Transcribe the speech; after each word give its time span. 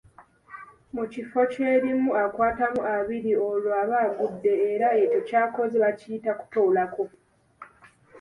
Mu 0.95 1.03
kifo 1.13 1.39
ky’erimu 1.51 2.11
akwatamu 2.23 2.81
abiri, 2.95 3.31
olwo 3.47 3.69
aba 3.81 3.97
agudde 4.07 4.53
era 4.71 4.87
ekyo 5.01 5.19
ky’akoze 5.27 5.77
bakiyita 5.83 6.31
kutoolako. 6.39 7.03